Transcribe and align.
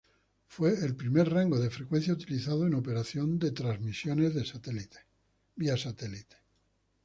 Fue 0.47 0.71
el 0.83 0.95
primer 0.95 1.29
rango 1.31 1.59
de 1.59 1.69
frecuencia 1.69 2.11
utilizado 2.13 2.65
en 2.65 2.73
operación 2.73 3.37
transmisiones 3.37 4.33
satelitales. 4.49 5.05